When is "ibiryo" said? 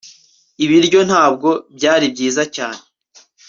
0.63-0.99